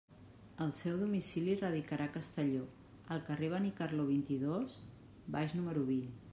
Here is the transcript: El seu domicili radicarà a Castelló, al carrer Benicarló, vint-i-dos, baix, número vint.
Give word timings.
El 0.63 0.69
seu 0.77 0.95
domicili 1.01 1.57
radicarà 1.59 2.07
a 2.09 2.13
Castelló, 2.15 2.63
al 3.17 3.23
carrer 3.29 3.53
Benicarló, 3.55 4.09
vint-i-dos, 4.11 4.81
baix, 5.37 5.59
número 5.63 5.89
vint. 5.95 6.13